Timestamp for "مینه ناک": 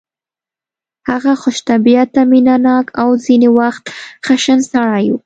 2.31-2.85